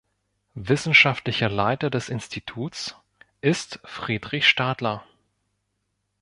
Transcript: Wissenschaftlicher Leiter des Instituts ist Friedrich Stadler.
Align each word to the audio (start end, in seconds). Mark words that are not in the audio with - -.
Wissenschaftlicher 0.55 1.47
Leiter 1.47 1.91
des 1.91 2.09
Instituts 2.09 2.95
ist 3.41 3.79
Friedrich 3.83 4.47
Stadler. 4.47 5.03